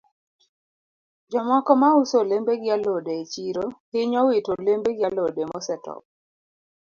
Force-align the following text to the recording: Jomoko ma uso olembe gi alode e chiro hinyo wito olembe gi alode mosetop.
Jomoko 1.31 1.71
ma 1.81 1.89
uso 2.01 2.15
olembe 2.23 2.53
gi 2.61 2.69
alode 2.75 3.13
e 3.21 3.23
chiro 3.33 3.65
hinyo 3.93 4.19
wito 4.27 4.49
olembe 4.57 4.89
gi 4.97 5.03
alode 5.09 5.41
mosetop. 5.51 6.01